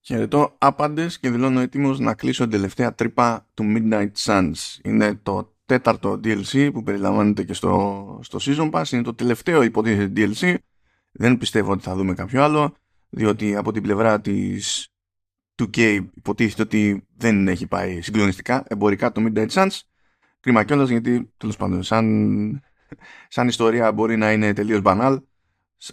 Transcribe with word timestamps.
Χαιρετώ 0.00 0.54
άπαντες 0.58 1.18
και 1.18 1.30
δηλώνω 1.30 1.60
έτοιμος 1.60 1.98
να 1.98 2.14
κλείσω 2.14 2.42
την 2.42 2.52
τελευταία 2.52 2.94
τρύπα 2.94 3.46
του 3.54 3.64
Midnight 3.76 4.10
Suns. 4.16 4.78
Είναι 4.82 5.14
το 5.14 5.54
τέταρτο 5.66 6.20
DLC 6.24 6.70
που 6.72 6.82
περιλαμβάνεται 6.82 7.44
και 7.44 7.52
στο, 7.52 8.18
στο 8.22 8.38
Season 8.42 8.70
Pass. 8.70 8.92
Είναι 8.92 9.02
το 9.02 9.14
τελευταίο 9.14 9.62
υποτίθεται 9.62 10.12
DLC. 10.16 10.54
Δεν 11.12 11.38
πιστεύω 11.38 11.72
ότι 11.72 11.82
θα 11.82 11.94
δούμε 11.94 12.14
κάποιο 12.14 12.42
άλλο, 12.42 12.74
διότι 13.08 13.56
από 13.56 13.72
την 13.72 13.82
πλευρά 13.82 14.20
της 14.20 14.88
2K 15.62 16.06
υποτίθεται 16.14 16.62
ότι 16.62 17.06
δεν 17.16 17.48
έχει 17.48 17.66
πάει 17.66 18.00
συγκλονιστικά 18.00 18.64
εμπορικά 18.68 19.12
το 19.12 19.22
Midnight 19.26 19.48
Suns. 19.48 19.80
Κρίμα 20.40 20.64
κιόλας 20.64 20.88
γιατί 20.88 21.32
τέλος 21.36 21.56
πάντων 21.56 21.82
σαν, 21.82 22.62
σαν 23.28 23.48
ιστορία 23.48 23.92
μπορεί 23.92 24.16
να 24.16 24.32
είναι 24.32 24.52
τελείως 24.52 24.80
μπανάλ 24.80 25.20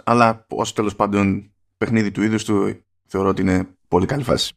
αλλά 0.04 0.46
ως 0.50 0.74
τέλος 0.74 0.96
πάντων 0.96 1.54
παιχνίδι 1.78 2.12
του 2.12 2.21
είδους 2.21 2.44
του 2.46 2.86
θεωρώ 3.05 3.30
ότι 3.30 3.42
είναι 3.42 3.77
πολύ 3.88 4.06
καλή 4.06 4.24
φάση. 4.24 4.54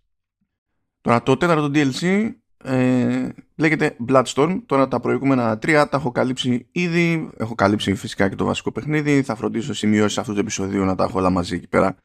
Τώρα 1.01 1.23
το 1.23 1.37
τέταρτο 1.37 1.71
DLC 1.75 2.31
ε, 2.65 3.29
λέγεται 3.57 3.97
Bloodstorm. 4.09 4.63
Τώρα 4.67 4.89
τα 4.89 5.01
προηγούμενα 5.01 5.59
τρία 5.59 5.89
τα 5.89 5.97
έχω 5.97 6.13
καλύψει 6.13 6.69
ήδη. 6.73 7.31
Έχω 7.37 7.55
καλύψει 7.55 7.95
φυσικά 7.95 8.29
και 8.29 8.35
το 8.35 8.45
βασικό 8.45 8.73
παιχνίδι. 8.73 9.23
Θα 9.23 9.35
φροντίσω 9.35 9.75
σημειώσεις 9.75 10.19
αυτού 10.19 10.33
του 10.33 10.41
επεισοδίου 10.41 10.85
να 10.85 10.95
τα 10.95 11.05
έχω 11.05 11.19
όλα 11.19 11.31
μαζί 11.31 11.55
εκεί 11.55 11.69
πέρα. 11.69 11.97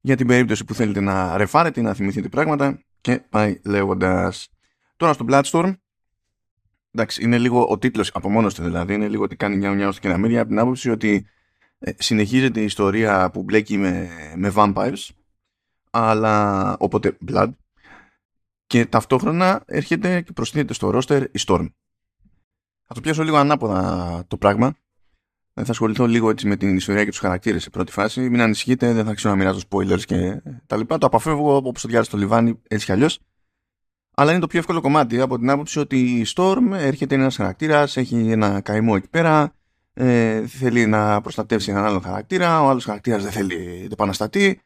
Για 0.00 0.16
την 0.16 0.26
περίπτωση 0.26 0.64
που 0.64 0.74
θέλετε 0.74 1.00
να 1.00 1.36
ρεφάρετε, 1.36 1.80
να 1.80 1.94
θυμηθείτε 1.94 2.28
πράγματα. 2.28 2.80
Και 3.00 3.20
πάει 3.28 3.60
λέγοντας. 3.64 4.48
Τώρα 4.96 5.12
στο 5.12 5.24
Bloodstorm. 5.28 5.72
Εντάξει, 6.90 7.22
είναι 7.22 7.38
λίγο 7.38 7.66
ο 7.68 7.78
τίτλος 7.78 8.10
από 8.14 8.30
μόνος 8.30 8.54
του 8.54 8.62
δηλαδή. 8.62 8.94
Είναι 8.94 9.08
λίγο 9.08 9.22
ότι 9.22 9.36
κάνει 9.36 9.56
μια 9.56 9.70
μια 9.70 9.90
στην 9.90 10.02
κεραμίδια 10.02 10.40
από 10.40 10.48
την 10.48 10.58
άποψη 10.58 10.90
ότι 10.90 11.26
ε, 11.78 11.92
συνεχίζεται 11.98 12.60
η 12.60 12.64
ιστορία 12.64 13.30
που 13.30 13.42
μπλέκει 13.42 13.76
με, 13.76 14.08
με 14.36 14.52
vampires 14.56 15.08
αλλά 15.96 16.76
οπότε 16.78 17.16
Blood 17.28 17.50
και 18.66 18.86
ταυτόχρονα 18.86 19.62
έρχεται 19.66 20.20
και 20.20 20.32
προστίθεται 20.32 20.74
στο 20.74 20.90
roster 20.94 21.26
η 21.32 21.40
Storm. 21.46 21.68
Θα 22.86 22.94
το 22.94 23.00
πιάσω 23.00 23.22
λίγο 23.22 23.36
ανάποδα 23.36 24.24
το 24.28 24.36
πράγμα. 24.36 24.74
Θα 25.54 25.70
ασχοληθώ 25.70 26.06
λίγο 26.06 26.30
έτσι 26.30 26.46
με 26.46 26.56
την 26.56 26.76
ιστορία 26.76 27.04
και 27.04 27.10
τους 27.10 27.18
χαρακτήρες 27.18 27.62
σε 27.62 27.70
πρώτη 27.70 27.92
φάση. 27.92 28.20
Μην 28.20 28.40
ανησυχείτε, 28.40 28.92
δεν 28.92 29.04
θα 29.04 29.14
ξέρω 29.14 29.34
να 29.34 29.38
μοιράζω 29.38 29.60
spoilers 29.70 30.04
και 30.04 30.42
τα 30.66 30.76
λοιπά. 30.76 30.98
Το 30.98 31.06
αποφεύγω 31.06 31.56
όπως 31.56 31.82
το 31.82 31.88
διάλειμμα 31.88 32.04
στο 32.04 32.16
λιβάνι, 32.16 32.60
έτσι 32.68 32.86
κι 32.86 32.92
αλλιώς. 32.92 33.18
Αλλά 34.14 34.30
είναι 34.30 34.40
το 34.40 34.46
πιο 34.46 34.58
εύκολο 34.58 34.80
κομμάτι 34.80 35.20
από 35.20 35.38
την 35.38 35.50
άποψη 35.50 35.78
ότι 35.78 36.00
η 36.00 36.26
Storm 36.34 36.70
έρχεται 36.72 37.14
ένας 37.14 37.36
χαρακτήρας, 37.36 37.96
έχει 37.96 38.30
ένα 38.30 38.60
καημό 38.60 38.92
εκεί 38.96 39.08
πέρα, 39.08 39.54
ε, 39.92 40.46
θέλει 40.46 40.86
να 40.86 41.20
προστατεύσει 41.20 41.70
έναν 41.70 41.84
άλλο 41.84 42.00
χαρακτήρα, 42.00 42.62
ο 42.62 42.68
άλλος 42.68 42.84
χαρακτήρας 42.84 43.22
δεν 43.22 43.32
θέλει 43.32 43.82
το 43.82 43.88
επαναστατεί 43.92 44.60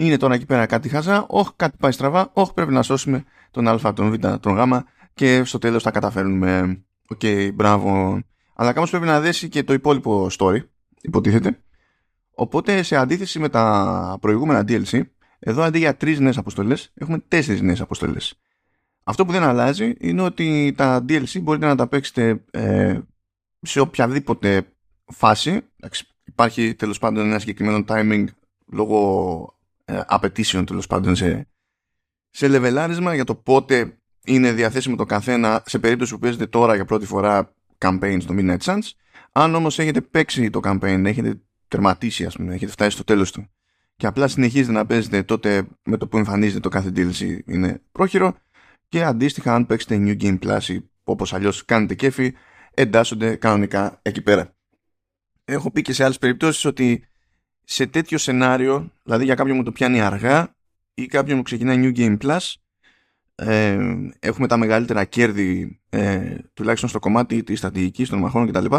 είναι 0.00 0.16
τώρα 0.16 0.34
εκεί 0.34 0.46
πέρα 0.46 0.66
κάτι 0.66 0.88
χαζά, 0.88 1.24
όχι 1.28 1.50
κάτι 1.56 1.76
πάει 1.80 1.92
στραβά, 1.92 2.30
όχι 2.32 2.54
πρέπει 2.54 2.72
να 2.72 2.82
σώσουμε 2.82 3.24
τον 3.50 3.68
Α, 3.68 3.92
τον 3.92 4.10
Β, 4.10 4.26
τον 4.40 4.56
Γ 4.56 4.80
και 5.14 5.44
στο 5.44 5.58
τέλος 5.58 5.82
τα 5.82 5.90
καταφέρνουμε. 5.90 6.80
ΟΚ, 7.08 7.20
okay, 7.22 7.50
μπράβο. 7.54 8.18
Αλλά 8.54 8.72
κάπως 8.72 8.90
πρέπει 8.90 9.06
να 9.06 9.20
δέσει 9.20 9.48
και 9.48 9.62
το 9.62 9.72
υπόλοιπο 9.72 10.28
story, 10.38 10.58
υποτίθεται. 11.00 11.58
Οπότε 12.34 12.82
σε 12.82 12.96
αντίθεση 12.96 13.38
με 13.38 13.48
τα 13.48 14.18
προηγούμενα 14.20 14.64
DLC, 14.68 15.00
εδώ 15.38 15.62
αντί 15.62 15.78
για 15.78 15.96
τρεις 15.96 16.20
νέες 16.20 16.38
αποστολές, 16.38 16.90
έχουμε 16.94 17.18
τέσσερις 17.28 17.60
νέες 17.60 17.80
αποστολές. 17.80 18.40
Αυτό 19.02 19.24
που 19.24 19.32
δεν 19.32 19.42
αλλάζει 19.42 19.94
είναι 19.98 20.22
ότι 20.22 20.74
τα 20.76 21.04
DLC 21.08 21.40
μπορείτε 21.42 21.66
να 21.66 21.76
τα 21.76 21.88
παίξετε 21.88 22.44
ε, 22.50 22.98
σε 23.60 23.80
οποιαδήποτε 23.80 24.66
φάση. 25.04 25.60
Υπάρχει 26.24 26.74
τέλος 26.74 26.98
πάντων 26.98 27.26
ένα 27.26 27.38
συγκεκριμένο 27.38 27.84
timing 27.88 28.24
λόγω 28.72 29.54
ε, 29.58 29.59
απαιτήσεων 30.06 30.64
τέλος 30.64 30.86
πάντων 30.86 31.16
σε, 31.16 31.48
σε 32.30 32.48
λεβελάρισμα 32.48 33.14
για 33.14 33.24
το 33.24 33.34
πότε 33.34 33.98
είναι 34.24 34.52
διαθέσιμο 34.52 34.96
το 34.96 35.04
καθένα 35.04 35.62
σε 35.66 35.78
περίπτωση 35.78 36.12
που 36.12 36.18
παίζετε 36.18 36.46
τώρα 36.46 36.74
για 36.74 36.84
πρώτη 36.84 37.06
φορά 37.06 37.54
campaign 37.78 38.16
στο 38.20 38.34
Midnight 38.38 38.58
Suns. 38.58 38.90
Αν 39.32 39.54
όμως 39.54 39.78
έχετε 39.78 40.00
παίξει 40.00 40.50
το 40.50 40.60
campaign, 40.62 41.02
έχετε 41.04 41.40
τερματίσει 41.68 42.24
ας 42.24 42.36
πούμε, 42.36 42.54
έχετε 42.54 42.72
φτάσει 42.72 42.90
στο 42.90 43.04
τέλος 43.04 43.32
του 43.32 43.48
και 44.00 44.06
απλά 44.06 44.28
συνεχίζετε 44.28 44.72
να 44.72 44.86
παίζετε 44.86 45.22
τότε 45.22 45.66
με 45.82 45.96
το 45.96 46.08
που 46.08 46.16
εμφανίζεται 46.16 46.60
το 46.60 46.68
κάθε 46.68 46.92
DLC 46.96 47.38
είναι 47.46 47.82
πρόχειρο 47.92 48.36
και 48.88 49.04
αντίστοιχα 49.04 49.54
αν 49.54 49.66
παίξετε 49.66 49.96
New 50.00 50.22
Game 50.22 50.38
Plus 50.38 50.62
ή 50.62 50.80
όπως 51.04 51.32
αλλιώς 51.32 51.64
κάνετε 51.64 51.94
κέφι 51.94 52.34
εντάσσονται 52.74 53.36
κανονικά 53.36 53.98
εκεί 54.02 54.22
πέρα. 54.22 54.54
Έχω 55.44 55.70
πει 55.70 55.82
και 55.82 55.92
σε 55.92 56.04
άλλες 56.04 56.18
περιπτώσεις 56.18 56.64
ότι 56.64 57.09
σε 57.72 57.86
τέτοιο 57.86 58.18
σενάριο, 58.18 58.92
δηλαδή 59.02 59.24
για 59.24 59.34
κάποιον 59.34 59.56
που 59.56 59.62
το 59.62 59.72
πιάνει 59.72 60.00
αργά 60.00 60.54
ή 60.94 61.06
κάποιον 61.06 61.36
που 61.36 61.42
ξεκινάει 61.42 61.76
New 61.82 61.98
Game 61.98 62.18
Plus, 62.18 62.54
ε, 63.34 63.78
έχουμε 64.18 64.46
τα 64.46 64.56
μεγαλύτερα 64.56 65.04
κέρδη 65.04 65.80
ε, 65.88 66.36
τουλάχιστον 66.54 66.88
στο 66.88 66.98
κομμάτι 66.98 67.42
της 67.42 67.58
στρατηγικής 67.58 68.08
των 68.08 68.18
μαχών 68.18 68.46
κτλ. 68.46 68.74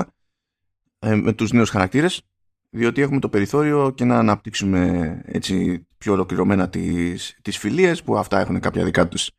Ε, 0.99 1.15
με 1.15 1.33
τους 1.33 1.51
νέους 1.51 1.69
χαρακτήρες 1.69 2.21
διότι 2.69 3.01
έχουμε 3.01 3.19
το 3.19 3.29
περιθώριο 3.29 3.91
και 3.91 4.05
να 4.05 4.17
αναπτύξουμε 4.17 5.21
έτσι 5.25 5.87
πιο 5.97 6.13
ολοκληρωμένα 6.13 6.69
τις, 6.69 7.37
τις 7.41 7.57
φιλίες 7.57 8.03
που 8.03 8.17
αυτά 8.17 8.39
έχουν 8.39 8.59
κάποια 8.59 8.83
δικά 8.83 9.07
τους 9.07 9.31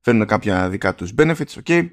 φέρνουν 0.00 0.26
κάποια 0.26 0.68
δικά 0.70 0.94
τους 0.94 1.12
benefits 1.16 1.62
okay 1.64 1.88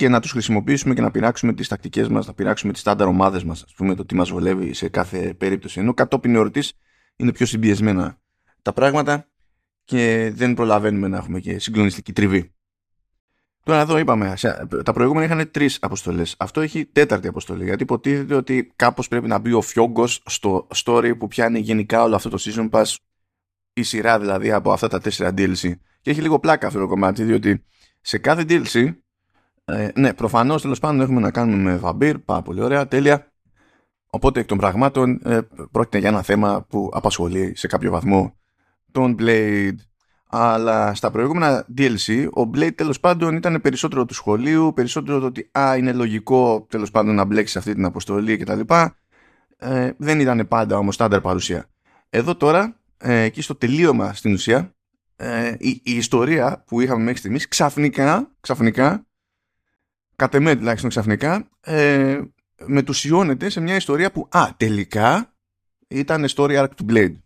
και 0.00 0.08
να 0.08 0.20
τους 0.20 0.30
χρησιμοποιήσουμε 0.30 0.94
και 0.94 1.00
να 1.00 1.10
πειράξουμε 1.10 1.52
τις 1.52 1.68
τακτικές 1.68 2.08
μας, 2.08 2.26
να 2.26 2.34
πειράξουμε 2.34 2.72
τις 2.72 2.80
στάνταρ 2.80 3.06
ομάδες 3.06 3.44
μας, 3.44 3.62
ας 3.62 3.72
πούμε 3.74 3.94
το 3.94 4.04
τι 4.04 4.14
μας 4.14 4.30
βολεύει 4.30 4.72
σε 4.72 4.88
κάθε 4.88 5.34
περίπτωση. 5.34 5.80
Ενώ 5.80 5.94
κατόπιν 5.94 6.34
εορτής 6.34 6.72
είναι 7.16 7.32
πιο 7.32 7.46
συμπιεσμένα 7.46 8.20
τα 8.62 8.72
πράγματα 8.72 9.28
και 9.84 10.32
δεν 10.34 10.54
προλαβαίνουμε 10.54 11.08
να 11.08 11.16
έχουμε 11.16 11.40
και 11.40 11.58
συγκλονιστική 11.58 12.12
τριβή. 12.12 12.54
Τώρα 13.62 13.80
εδώ 13.80 13.98
είπαμε, 13.98 14.34
τα 14.84 14.92
προηγούμενα 14.92 15.24
είχαν 15.24 15.50
τρεις 15.50 15.78
αποστολές. 15.80 16.34
Αυτό 16.38 16.60
έχει 16.60 16.86
τέταρτη 16.86 17.28
αποστολή. 17.28 17.64
Γιατί 17.64 17.82
υποτίθεται 17.82 18.34
ότι 18.34 18.72
κάπως 18.76 19.08
πρέπει 19.08 19.26
να 19.26 19.38
μπει 19.38 19.52
ο 19.52 19.60
φιόγκος 19.60 20.22
στο 20.26 20.66
story 20.74 21.12
που 21.18 21.28
πιάνει 21.28 21.58
γενικά 21.58 22.02
όλο 22.02 22.14
αυτό 22.14 22.28
το 22.28 22.38
season 22.40 22.70
pass, 22.70 22.94
η 23.72 23.82
σειρά 23.82 24.18
δηλαδή 24.18 24.52
από 24.52 24.72
αυτά 24.72 24.88
τα 24.88 25.00
τέσσερα 25.00 25.30
DLC. 25.30 25.72
Και 26.00 26.10
έχει 26.10 26.20
λίγο 26.20 26.40
πλάκα 26.40 26.66
αυτό 26.66 26.78
το 26.78 26.86
κομμάτι, 26.86 27.24
διότι 27.24 27.64
σε 28.00 28.18
κάθε 28.18 28.44
DLC 28.48 28.94
ε, 29.72 29.92
ναι, 29.94 30.14
προφανώς 30.14 30.62
τέλος 30.62 30.78
πάντων 30.78 31.00
έχουμε 31.00 31.20
να 31.20 31.30
κάνουμε 31.30 31.70
με 31.70 31.76
βαμπύρ. 31.76 32.18
Πάρα 32.18 32.42
πολύ 32.42 32.62
ωραία, 32.62 32.88
τέλεια. 32.88 33.32
Οπότε 34.10 34.40
εκ 34.40 34.46
των 34.46 34.58
πραγμάτων 34.58 35.20
ε, 35.24 35.38
πρόκειται 35.70 35.98
για 35.98 36.08
ένα 36.08 36.22
θέμα 36.22 36.66
που 36.68 36.90
απασχολεί 36.92 37.52
σε 37.56 37.66
κάποιο 37.66 37.90
βαθμό 37.90 38.34
τον 38.92 39.16
Blade. 39.18 39.76
Αλλά 40.32 40.94
στα 40.94 41.10
προηγούμενα 41.10 41.66
DLC 41.78 42.28
ο 42.34 42.40
Blade 42.54 42.74
τέλος 42.74 43.00
πάντων 43.00 43.36
ήταν 43.36 43.60
περισσότερο 43.60 44.04
του 44.04 44.14
σχολείου, 44.14 44.72
περισσότερο 44.74 45.20
το 45.20 45.26
ότι 45.26 45.50
α, 45.58 45.76
είναι 45.76 45.92
λογικό 45.92 46.66
τέλος 46.68 46.90
πάντων 46.90 47.14
να 47.14 47.24
μπλέξεις 47.24 47.56
αυτή 47.56 47.74
την 47.74 47.84
αποστολή 47.84 48.36
κτλ. 48.36 48.60
Ε, 49.56 49.90
δεν 49.96 50.20
ήταν 50.20 50.46
πάντα 50.48 50.76
όμως 50.76 50.94
στάνταρ 50.94 51.20
παρουσία. 51.20 51.66
Εδώ 52.10 52.36
τώρα, 52.36 52.76
ε, 52.98 53.20
εκεί 53.20 53.42
στο 53.42 53.54
τελείωμα 53.54 54.14
στην 54.14 54.32
ουσία, 54.32 54.74
ε, 55.16 55.54
η, 55.58 55.80
η, 55.84 55.96
ιστορία 55.96 56.64
που 56.66 56.80
είχαμε 56.80 57.02
μέχρι 57.02 57.18
στιγμής 57.18 57.48
ξαφνικά, 57.48 58.30
ξαφνικά 58.40 59.06
κατ' 60.20 60.34
εμέ 60.34 60.56
τουλάχιστον 60.56 60.90
ξαφνικά, 60.90 61.48
ε, 61.60 62.20
μετουσιώνεται 62.66 63.48
σε 63.48 63.60
μια 63.60 63.76
ιστορία 63.76 64.12
που, 64.12 64.28
α, 64.30 64.48
τελικά 64.56 65.34
ήταν 65.88 66.26
story 66.28 66.62
arc 66.62 66.68
του 66.76 66.86
Blade. 66.88 67.16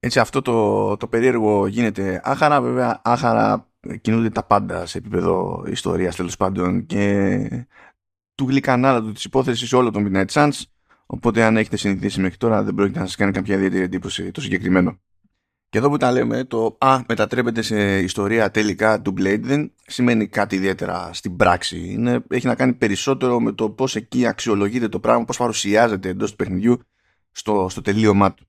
Έτσι 0.00 0.18
αυτό 0.18 0.42
το, 0.42 0.96
το 0.96 1.06
περίεργο 1.08 1.66
γίνεται 1.66 2.20
άχαρα, 2.24 2.60
βέβαια 2.60 3.00
άχαρα 3.04 3.68
κινούνται 4.00 4.30
τα 4.30 4.42
πάντα 4.44 4.86
σε 4.86 4.98
επίπεδο 4.98 5.64
ιστορίας 5.68 6.16
τέλος 6.16 6.36
πάντων 6.36 6.86
και 6.86 7.66
του 8.34 8.48
γλυκανάλα 8.48 9.00
του 9.00 9.12
της 9.12 9.24
υπόθεσης 9.24 9.72
όλο 9.72 9.90
τον 9.90 10.10
Midnight 10.10 10.26
Suns 10.32 10.62
οπότε 11.06 11.42
αν 11.42 11.56
έχετε 11.56 11.76
συνηθίσει 11.76 12.20
μέχρι 12.20 12.36
τώρα 12.36 12.62
δεν 12.62 12.74
πρόκειται 12.74 12.98
να 12.98 13.06
σας 13.06 13.16
κάνει 13.16 13.32
κάποια 13.32 13.54
ιδιαίτερη 13.54 13.82
εντύπωση 13.82 14.30
το 14.30 14.40
συγκεκριμένο. 14.40 15.00
Και 15.72 15.78
εδώ 15.78 15.88
που 15.88 15.96
τα 15.96 16.12
λέμε, 16.12 16.44
το 16.44 16.76
«Α, 16.78 17.00
μετατρέπεται 17.08 17.62
σε 17.62 17.98
ιστορία 17.98 18.50
τελικά 18.50 19.02
του 19.02 19.14
Blade» 19.18 19.40
δεν 19.42 19.72
σημαίνει 19.86 20.26
κάτι 20.26 20.56
ιδιαίτερα 20.56 21.10
στην 21.12 21.36
πράξη. 21.36 21.92
Είναι, 21.92 22.24
έχει 22.28 22.46
να 22.46 22.54
κάνει 22.54 22.72
περισσότερο 22.72 23.40
με 23.40 23.52
το 23.52 23.70
πώς 23.70 23.96
εκεί 23.96 24.26
αξιολογείται 24.26 24.88
το 24.88 25.00
πράγμα, 25.00 25.24
πώς 25.24 25.36
παρουσιάζεται 25.36 26.08
εντός 26.08 26.30
του 26.30 26.36
παιχνιδιού 26.36 26.80
στο, 27.30 27.66
στο 27.70 27.80
τελείωμά 27.80 28.34
του. 28.34 28.46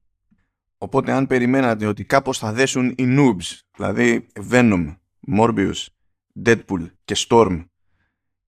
Οπότε 0.78 1.12
αν 1.12 1.28
περιμένατε 1.28 1.86
ότι 1.86 2.04
κάπως 2.04 2.38
θα 2.38 2.54
δέσουν 2.54 2.90
οι 2.90 3.06
noobs, 3.18 3.60
δηλαδή 3.78 4.28
Venom, 4.52 4.96
Morbius, 5.38 5.86
Deadpool 6.46 6.90
και 7.06 7.16
Storm 7.28 7.66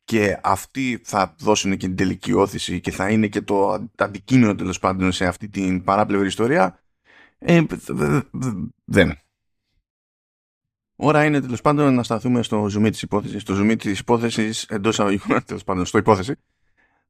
και 0.03 0.39
αυτοί 0.43 1.01
θα 1.03 1.35
δώσουν 1.39 1.71
και 1.71 1.87
την 1.87 1.95
τελική 1.95 2.33
όθηση 2.33 2.79
και 2.79 2.91
θα 2.91 3.09
είναι 3.09 3.27
και 3.27 3.41
το 3.41 3.87
αντικείμενο 3.97 4.55
τέλος 4.55 4.79
πάντων 4.79 5.11
σε 5.11 5.25
αυτή 5.25 5.49
την 5.49 5.83
παράπλευρη 5.83 6.27
ιστορία, 6.27 6.79
ε, 7.45 7.63
δεν. 8.85 9.17
Ώρα 10.95 11.25
είναι 11.25 11.41
τέλος 11.41 11.61
πάντων 11.61 11.93
να 11.93 12.03
σταθούμε 12.03 12.43
στο 12.43 12.69
ζουμί 12.69 12.89
της 12.89 13.01
υπόθεσης. 13.01 13.41
Στο 13.41 13.53
ζουμί 13.53 13.75
της 13.75 13.99
υπόθεσης 13.99 14.63
εντός 14.63 14.99
αγωγικών, 14.99 15.43
τέλος 15.45 15.63
πάντων, 15.63 15.85
στο 15.85 15.97
υπόθεση, 15.97 16.35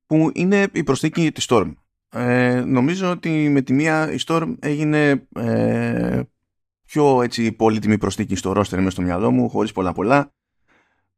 που 0.06 0.32
είναι 0.34 0.68
η 0.72 0.84
προσθήκη 0.84 1.32
της 1.32 1.46
Storm. 1.50 1.74
Ε, 2.10 2.64
νομίζω 2.66 3.10
ότι 3.10 3.50
με 3.50 3.62
τη 3.62 3.74
μία 3.74 4.12
η 4.12 4.18
Storm 4.26 4.56
έγινε 4.60 5.28
ε, 5.36 6.22
πιο 6.86 7.22
έτσι 7.22 7.52
πολύτιμη 7.52 7.98
προσθήκη 7.98 8.36
στο 8.36 8.52
ρόστερ 8.52 8.80
μέσα 8.80 8.92
στο 8.92 9.02
μυαλό 9.02 9.32
μου, 9.32 9.50
χωρίς 9.50 9.72
πολλά 9.72 9.94
πολλά. 9.94 10.34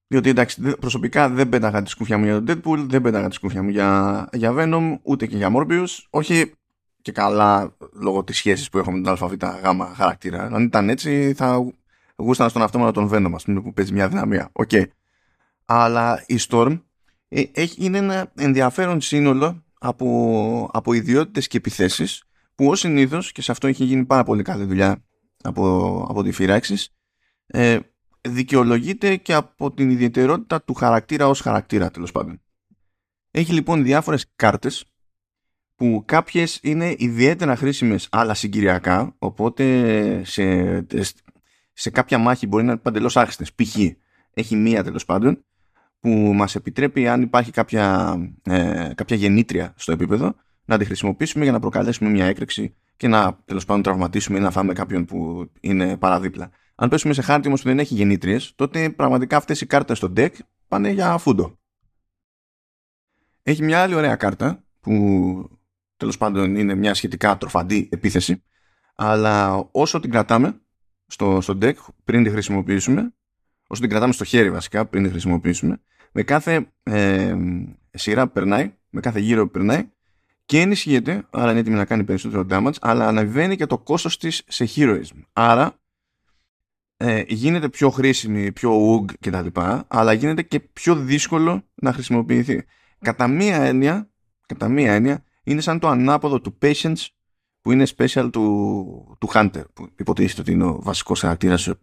Διότι 0.07 0.29
εντάξει, 0.29 0.75
προσωπικά 0.79 1.29
δεν 1.29 1.49
πέταγα 1.49 1.81
τη 1.81 1.89
σκούφια 1.89 2.17
μου 2.17 2.25
για 2.25 2.43
τον 2.43 2.45
Deadpool, 2.47 2.85
δεν 2.87 3.01
πέταγα 3.01 3.27
τη 3.27 3.35
σκούφια 3.35 3.63
μου 3.63 3.69
για, 3.69 4.29
για 4.33 4.53
Venom, 4.57 4.97
ούτε 5.01 5.25
και 5.25 5.37
για 5.37 5.51
Morbius. 5.55 5.87
Όχι 6.09 6.53
και 7.01 7.11
καλά 7.11 7.76
λόγω 7.99 8.23
της 8.23 8.37
σχέσης 8.37 8.69
που 8.69 8.77
έχω 8.77 8.91
με 8.91 9.01
τον 9.01 9.17
Α 9.21 9.27
Β 9.27 9.33
Γ 9.63 9.93
χαρακτήρα. 9.95 10.43
Αν 10.43 10.63
ήταν 10.63 10.89
έτσι, 10.89 11.33
θα 11.33 11.73
γούστανα 12.15 12.49
στον 12.49 12.61
αυτόματο 12.61 12.91
τον 12.91 13.09
Venom, 13.11 13.31
ας 13.35 13.43
πούμε, 13.43 13.61
που 13.61 13.73
παίζει 13.73 13.93
μια 13.93 14.07
αδυναμία. 14.07 14.49
Ok. 14.51 14.69
Okay. 14.71 14.85
Αλλά 15.65 16.23
η 16.25 16.37
Storm 16.49 16.81
ε, 17.27 17.43
έχει, 17.51 17.85
είναι 17.85 17.97
ένα 17.97 18.31
ενδιαφέρον 18.35 19.01
σύνολο 19.01 19.63
από, 19.79 20.69
από 20.73 20.93
ιδιότητες 20.93 21.47
και 21.47 21.57
επιθέσεις 21.57 22.23
που 22.55 22.67
ως 22.67 22.79
συνήθως 22.79 23.31
και 23.31 23.41
σε 23.41 23.51
αυτό 23.51 23.67
έχει 23.67 23.83
γίνει 23.83 24.05
πάρα 24.05 24.23
πολύ 24.23 24.43
καλή 24.43 24.63
δουλειά 24.63 25.03
από, 25.43 26.05
από 26.09 26.23
τη 26.23 26.31
φυράξης 26.31 26.89
ε, 27.47 27.79
δικαιολογείται 28.21 29.15
και 29.15 29.33
από 29.33 29.71
την 29.71 29.89
ιδιαιτερότητα 29.89 30.61
του 30.61 30.73
χαρακτήρα 30.73 31.27
ως 31.27 31.41
χαρακτήρα 31.41 31.91
τέλος 31.91 32.11
πάντων. 32.11 32.41
Έχει 33.31 33.53
λοιπόν 33.53 33.83
διάφορες 33.83 34.25
κάρτες 34.35 34.85
που 35.77 36.03
κάποιες 36.05 36.59
είναι 36.61 36.95
ιδιαίτερα 36.97 37.55
χρήσιμες 37.55 38.07
αλλά 38.11 38.33
συγκυριακά 38.33 39.15
οπότε 39.19 40.21
σε, 40.23 40.85
σε 41.73 41.89
κάποια 41.89 42.17
μάχη 42.17 42.47
μπορεί 42.47 42.63
να 42.63 42.71
είναι 42.71 42.81
παντελώς 42.81 43.17
άχρηστες. 43.17 43.53
Π.χ. 43.53 43.75
έχει 44.33 44.55
μία 44.55 44.83
τέλος 44.83 45.05
πάντων 45.05 45.45
που 45.99 46.09
μας 46.09 46.55
επιτρέπει 46.55 47.07
αν 47.07 47.21
υπάρχει 47.21 47.51
κάποια, 47.51 48.15
ε, 48.43 48.91
κάποια 48.95 49.15
γεννήτρια 49.15 49.73
στο 49.77 49.91
επίπεδο 49.91 50.35
να 50.65 50.77
τη 50.77 50.85
χρησιμοποιήσουμε 50.85 51.43
για 51.43 51.53
να 51.53 51.59
προκαλέσουμε 51.59 52.09
μια 52.09 52.25
έκρηξη 52.25 52.75
και 52.97 53.07
να 53.07 53.39
τέλος 53.45 53.65
πάντων 53.65 53.83
τραυματίσουμε 53.83 54.37
ή 54.37 54.41
να 54.41 54.51
φάμε 54.51 54.73
κάποιον 54.73 55.05
που 55.05 55.49
είναι 55.59 55.97
παραδίπλα. 55.97 56.51
Αν 56.75 56.89
πέσουμε 56.89 57.13
σε 57.13 57.21
χάρτη 57.21 57.47
όμως 57.47 57.61
που 57.61 57.67
δεν 57.67 57.79
έχει 57.79 57.93
γεννήτριες, 57.93 58.53
τότε 58.55 58.89
πραγματικά 58.89 59.37
αυτές 59.37 59.61
οι 59.61 59.65
κάρτες 59.65 59.97
στο 59.97 60.13
deck 60.15 60.31
πάνε 60.67 60.89
για 60.89 61.17
φούντο. 61.17 61.59
Έχει 63.43 63.63
μια 63.63 63.81
άλλη 63.81 63.93
ωραία 63.93 64.15
κάρτα 64.15 64.63
που 64.79 65.57
τέλος 65.97 66.17
πάντων 66.17 66.55
είναι 66.55 66.75
μια 66.75 66.93
σχετικά 66.93 67.37
τροφαντή 67.37 67.89
επίθεση, 67.91 68.43
αλλά 68.95 69.67
όσο 69.71 69.99
την 69.99 70.11
κρατάμε 70.11 70.61
στο, 71.07 71.41
στο 71.41 71.57
deck 71.61 71.75
πριν 72.03 72.23
τη 72.23 72.29
χρησιμοποιήσουμε, 72.29 73.13
όσο 73.67 73.81
την 73.81 73.89
κρατάμε 73.89 74.13
στο 74.13 74.23
χέρι 74.23 74.51
βασικά 74.51 74.85
πριν 74.85 75.03
τη 75.03 75.09
χρησιμοποιήσουμε, 75.09 75.81
με 76.11 76.23
κάθε 76.23 76.71
ε, 76.83 77.35
σειρά 77.91 78.27
που 78.27 78.33
περνάει, 78.33 78.73
με 78.89 79.01
κάθε 79.01 79.19
γύρο 79.19 79.45
που 79.45 79.51
περνάει, 79.51 79.89
και 80.45 80.59
ενισχύεται, 80.59 81.27
άρα 81.29 81.51
είναι 81.51 81.59
έτοιμη 81.59 81.75
να 81.75 81.85
κάνει 81.85 82.03
περισσότερο 82.03 82.45
damage, 82.49 82.77
αλλά 82.81 83.07
αναβαίνει 83.07 83.55
και 83.55 83.65
το 83.65 83.77
κόστος 83.77 84.17
της 84.17 84.43
σε 84.47 84.67
heroism. 84.75 85.21
Άρα 85.33 85.79
ε, 86.97 87.23
γίνεται 87.27 87.69
πιο 87.69 87.89
χρήσιμη, 87.89 88.51
πιο 88.51 88.71
ugg 88.71 89.13
κτλ. 89.19 89.59
Αλλά 89.87 90.13
γίνεται 90.13 90.41
και 90.41 90.59
πιο 90.59 90.95
δύσκολο 90.95 91.63
να 91.75 91.93
χρησιμοποιηθεί. 91.93 92.63
Κατά 92.99 93.27
μία 93.27 93.61
έννοια, 93.61 94.09
κατά 94.45 94.67
μία 94.67 94.93
έννοια 94.93 95.23
είναι 95.47 95.61
σαν 95.61 95.79
το 95.79 95.87
ανάποδο 95.87 96.41
του 96.41 96.57
patience 96.61 97.07
που 97.61 97.71
είναι 97.71 97.85
special 97.97 98.29
του, 98.31 99.17
του 99.19 99.29
Hunter 99.33 99.63
που 99.73 99.89
υποτίθεται 99.99 100.41
ότι 100.41 100.51
είναι 100.51 100.63
ο 100.63 100.79
βασικός 100.81 101.19
χαρακτήρας 101.19 101.61
σε, 101.61 101.79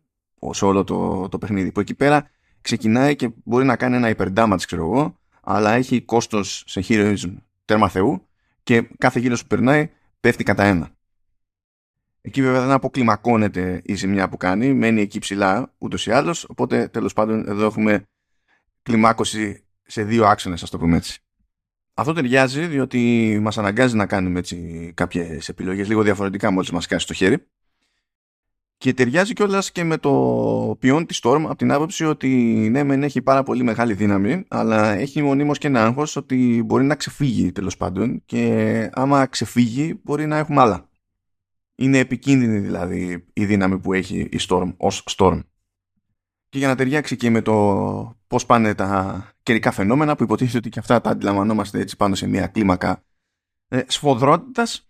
σε 0.50 0.64
όλο 0.64 0.84
το, 0.84 1.28
το 1.28 1.38
παιχνίδι 1.38 1.72
που 1.72 1.81
εκεί 1.81 1.94
πέρα 1.94 2.31
ξεκινάει 2.61 3.16
και 3.16 3.31
μπορεί 3.44 3.64
να 3.64 3.76
κάνει 3.76 3.96
ένα 3.96 4.14
hyper 4.16 4.56
ξέρω 4.66 4.84
εγώ 4.84 5.19
αλλά 5.40 5.72
έχει 5.72 6.02
κόστος 6.02 6.64
σε 6.66 6.84
heroism 6.88 7.34
τέρμα 7.64 7.88
θεού 7.88 8.26
και 8.62 8.82
κάθε 8.99 9.20
γύρο 9.20 9.37
που 9.37 9.46
περνάει 9.46 9.90
πέφτει 10.20 10.44
κατά 10.44 10.64
ένα. 10.64 10.90
Εκεί 12.20 12.43
βέβαια 12.43 12.61
δεν 12.61 12.70
αποκλιμακώνεται 12.70 13.81
η 13.84 13.94
ζημιά 13.94 14.28
που 14.28 14.37
κάνει, 14.37 14.75
μένει 14.75 15.00
εκεί 15.00 15.19
ψηλά 15.19 15.72
ούτως 15.78 16.06
ή 16.06 16.11
άλλως. 16.11 16.44
Οπότε 16.44 16.88
τέλος 16.88 17.12
πάντων 17.12 17.49
εδώ 17.49 17.64
έχουμε 17.64 18.05
κλιμάκωση 18.82 19.64
σε 19.82 20.05
δύο 20.05 20.26
άξονες, 20.26 20.62
ας 20.62 20.70
το 20.70 20.78
πούμε 20.78 20.96
έτσι. 20.96 21.24
Αυτό 21.94 22.12
ταιριάζει 22.12 22.67
διότι 22.67 23.38
μας 23.43 23.58
αναγκάζει 23.58 23.96
να 23.96 24.06
κάνουμε 24.06 24.38
έτσι 24.38 24.93
κάποιες 24.94 25.49
επιλογές 25.49 25.88
λίγο 25.88 26.02
διαφορετικά 26.02 26.50
μόλις 26.50 26.70
μας 26.70 26.87
κάσει 26.87 27.06
το 27.06 27.12
χέρι. 27.12 27.46
Και 28.76 28.93
ταιριάζει 28.94 29.32
κιόλας 29.32 29.73
και 29.73 29.85
με 29.85 29.99
το 29.99 30.76
ποιόν 30.79 31.06
της 31.06 31.20
Storm 31.23 31.43
από 31.44 31.56
την 31.56 31.73
άποψη 31.73 32.05
ότι 32.05 32.29
ναι, 32.70 32.82
μεν 32.82 33.02
έχει 33.02 33.23
πάρα 33.23 33.43
πολύ 33.43 33.62
μεγάλη 33.62 33.94
δύναμη, 33.94 34.44
αλλά 34.49 34.93
έχει 34.93 35.23
μονίμως 35.23 35.58
και 35.58 35.67
ένα 35.67 35.85
άγχος 35.85 36.17
ότι 36.17 36.62
μπορεί 36.67 36.85
να 36.85 36.94
ξεφύγει 36.94 37.52
τέλος 37.52 37.76
πάντων 37.76 38.23
και 38.26 38.90
άμα 38.93 39.26
ξεφύγει 39.26 40.00
μπορεί 40.02 40.26
να 40.26 40.37
έχουμε 40.37 40.61
άλλα. 40.61 40.88
Είναι 41.75 41.99
επικίνδυνη 41.99 42.58
δηλαδή 42.58 43.25
η 43.32 43.44
δύναμη 43.44 43.79
που 43.79 43.93
έχει 43.93 44.20
η 44.20 44.38
Storm 44.49 44.75
ως 44.76 45.05
Storm. 45.17 45.40
Και 46.54 46.60
για 46.60 46.68
να 46.68 46.74
ταιριάξει 46.74 47.16
και 47.16 47.30
με 47.30 47.42
το 47.42 48.16
πώς 48.26 48.46
πάνε 48.46 48.74
τα 48.74 49.28
καιρικά 49.42 49.70
φαινόμενα 49.70 50.16
που 50.16 50.22
υποτίθεται 50.22 50.58
ότι 50.58 50.68
και 50.68 50.78
αυτά 50.78 51.00
τα 51.00 51.10
αντιλαμβανόμαστε 51.10 51.80
έτσι 51.80 51.96
πάνω 51.96 52.14
σε 52.14 52.26
μια 52.26 52.46
κλίμακα 52.46 53.02
ε, 53.68 53.82
σφοδρότητας 53.86 54.88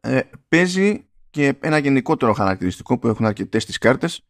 ε, 0.00 0.20
παίζει 0.48 1.06
και 1.30 1.54
ένα 1.60 1.78
γενικότερο 1.78 2.32
χαρακτηριστικό 2.32 2.98
που 2.98 3.08
έχουν 3.08 3.26
αρκετές 3.26 3.64
τις 3.64 3.78
κάρτες. 3.78 4.26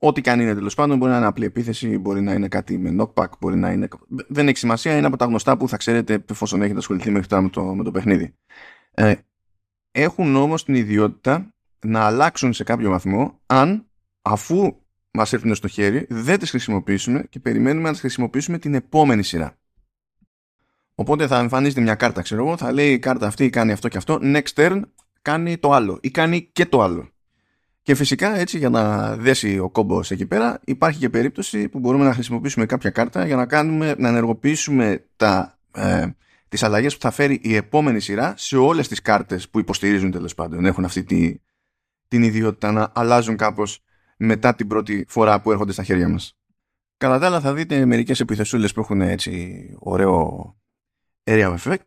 Ό,τι 0.00 0.20
και 0.20 0.30
αν 0.30 0.40
είναι 0.40 0.54
τέλος 0.54 0.74
πάντων, 0.74 0.98
μπορεί 0.98 1.10
να 1.10 1.16
είναι 1.16 1.26
απλή 1.26 1.44
επίθεση, 1.44 1.98
μπορεί 1.98 2.20
να 2.20 2.32
είναι 2.32 2.48
κάτι 2.48 2.78
με 2.78 2.96
knockback, 2.98 3.28
μπορεί 3.40 3.56
να 3.56 3.70
είναι. 3.72 3.88
Δεν 4.08 4.48
έχει 4.48 4.58
σημασία, 4.58 4.96
είναι 4.96 5.06
από 5.06 5.16
τα 5.16 5.24
γνωστά 5.24 5.56
που 5.56 5.68
θα 5.68 5.76
ξέρετε 5.76 6.24
εφόσον 6.30 6.62
έχετε 6.62 6.78
ασχοληθεί 6.78 7.10
μέχρι 7.10 7.28
τώρα 7.28 7.42
με 7.42 7.48
το, 7.48 7.62
με 7.62 7.84
το 7.84 7.90
παιχνίδι. 7.90 8.34
Ε, 8.94 9.14
έχουν 9.90 10.36
όμως 10.36 10.64
την 10.64 10.74
ιδιότητα 10.74 11.54
να 11.86 12.00
αλλάξουν 12.00 12.52
σε 12.52 12.64
κάποιο 12.64 12.90
βαθμό 12.90 13.40
αν 13.46 13.86
αφού 14.22 14.76
μας 15.10 15.32
έρθουν 15.32 15.54
στο 15.54 15.68
χέρι 15.68 16.06
δεν 16.08 16.38
τις 16.38 16.50
χρησιμοποιήσουμε 16.50 17.24
και 17.30 17.40
περιμένουμε 17.40 17.86
να 17.86 17.90
τις 17.90 18.00
χρησιμοποιήσουμε 18.00 18.58
την 18.58 18.74
επόμενη 18.74 19.22
σειρά. 19.22 19.58
Οπότε 20.94 21.26
θα 21.26 21.38
εμφανίζεται 21.38 21.80
μια 21.80 21.94
κάρτα, 21.94 22.22
ξέρω 22.22 22.46
εγώ, 22.46 22.56
θα 22.56 22.72
λέει 22.72 22.92
η 22.92 22.98
κάρτα 22.98 23.26
αυτή 23.26 23.50
κάνει 23.50 23.72
αυτό 23.72 23.88
και 23.88 23.96
αυτό. 23.96 24.18
Next 24.22 24.54
turn 24.54 24.80
κάνει 25.22 25.58
το 25.58 25.72
άλλο 25.72 25.98
ή 26.02 26.10
κάνει 26.10 26.48
και 26.52 26.66
το 26.66 26.82
άλλο. 26.82 27.08
Και 27.82 27.94
φυσικά 27.94 28.36
έτσι 28.36 28.58
για 28.58 28.68
να 28.68 29.16
δέσει 29.16 29.58
ο 29.58 29.70
κόμπος 29.70 30.10
εκεί 30.10 30.26
πέρα 30.26 30.60
υπάρχει 30.64 30.98
και 30.98 31.10
περίπτωση 31.10 31.68
που 31.68 31.78
μπορούμε 31.78 32.04
να 32.04 32.12
χρησιμοποιήσουμε 32.12 32.66
κάποια 32.66 32.90
κάρτα 32.90 33.26
για 33.26 33.36
να, 33.36 33.46
κάνουμε, 33.46 33.94
να 33.98 34.08
ενεργοποιήσουμε 34.08 35.04
τα, 35.16 35.58
ε, 35.74 36.06
τις 36.48 36.62
αλλαγές 36.62 36.94
που 36.94 37.00
θα 37.00 37.10
φέρει 37.10 37.40
η 37.42 37.54
επόμενη 37.54 38.00
σειρά 38.00 38.34
σε 38.36 38.56
όλες 38.56 38.88
τις 38.88 39.02
κάρτες 39.02 39.48
που 39.48 39.58
υποστηρίζουν 39.58 40.10
τέλος 40.10 40.34
πάντων. 40.34 40.64
Έχουν 40.64 40.84
αυτή 40.84 41.04
τη, 41.04 41.34
την 42.08 42.22
ιδιότητα 42.22 42.72
να 42.72 42.92
αλλάζουν 42.94 43.36
κάπως 43.36 43.82
μετά 44.18 44.54
την 44.54 44.66
πρώτη 44.66 45.04
φορά 45.08 45.40
που 45.40 45.50
έρχονται 45.50 45.72
στα 45.72 45.82
χέρια 45.82 46.08
μας. 46.08 46.38
Κατά 46.96 47.18
τα 47.18 47.26
άλλα 47.26 47.40
θα 47.40 47.54
δείτε 47.54 47.84
μερικές 47.84 48.20
επιθεσούλες 48.20 48.72
που 48.72 48.80
έχουν 48.80 49.00
έτσι 49.00 49.74
ωραίο 49.78 50.56
area 51.24 51.56
effect 51.58 51.84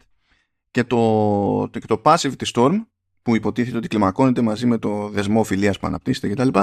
και 0.72 0.84
το, 0.84 1.70
το, 1.70 1.80
το 1.80 2.02
passive 2.06 2.34
της 2.38 2.52
Storm 2.56 2.86
που 3.22 3.36
υποτίθεται 3.36 3.78
ότι 3.78 3.88
κλιμακώνεται 3.88 4.42
μαζί 4.42 4.66
με 4.66 4.78
το 4.78 5.10
δεσμό 5.10 5.44
φιλίας 5.44 5.80
που 5.80 5.88
αναπτύσσεται 5.88 6.30
κτλ. 6.30 6.60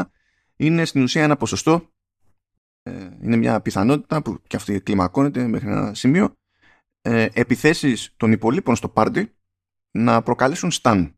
Είναι 0.57 0.85
στην 0.85 1.03
ουσία 1.03 1.23
ένα 1.23 1.37
ποσοστό, 1.37 1.93
ε, 2.83 3.09
είναι 3.23 3.37
μια 3.37 3.61
πιθανότητα 3.61 4.23
που 4.23 4.43
και 4.47 4.57
αυτή 4.57 4.81
κλιμακώνεται 4.81 5.47
μέχρι 5.47 5.69
ένα 5.69 5.95
σημείο, 5.95 6.37
ε, 7.01 7.29
επιθέσεις 7.33 8.13
των 8.17 8.33
υπολείπων 8.33 8.77
στο 8.77 8.89
πάρτι 8.89 9.33
να 9.91 10.23
προκαλέσουν 10.23 10.71
stun 10.73 11.13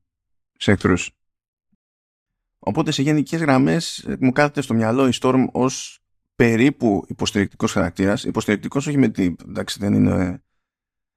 σε 0.57 0.73
εχθρούς. 0.73 1.11
Οπότε 2.63 2.91
σε 2.91 3.03
γενικές 3.03 3.41
γραμμές 3.41 3.99
ε, 3.99 4.17
μου 4.21 4.33
κάθεται 4.33 4.61
στο 4.61 4.75
μυαλό 4.75 5.07
η 5.07 5.13
Storm 5.21 5.45
ως 5.53 6.01
περίπου 6.37 7.05
υποστηρικτικός 7.09 7.73
χαρακτήρας. 7.73 8.25
Υποστηρικτικός 8.25 8.87
όχι 8.87 8.99
με 8.99 9.09
τι. 9.09 9.35
Εντάξει, 9.49 9.79
δεν 9.79 9.95
είναι 9.95 10.43